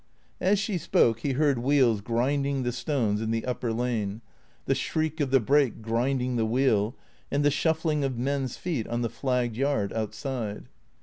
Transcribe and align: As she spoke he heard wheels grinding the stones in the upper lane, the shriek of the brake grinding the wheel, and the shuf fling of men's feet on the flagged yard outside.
As 0.39 0.57
she 0.57 0.79
spoke 0.79 1.19
he 1.19 1.33
heard 1.33 1.59
wheels 1.59 2.01
grinding 2.01 2.63
the 2.63 2.71
stones 2.71 3.21
in 3.21 3.29
the 3.29 3.45
upper 3.45 3.71
lane, 3.71 4.21
the 4.65 4.73
shriek 4.73 5.19
of 5.19 5.29
the 5.29 5.39
brake 5.39 5.83
grinding 5.83 6.37
the 6.37 6.45
wheel, 6.47 6.95
and 7.29 7.45
the 7.45 7.49
shuf 7.51 7.81
fling 7.83 8.03
of 8.03 8.17
men's 8.17 8.57
feet 8.57 8.87
on 8.87 9.03
the 9.03 9.09
flagged 9.11 9.55
yard 9.55 9.93
outside. 9.93 10.69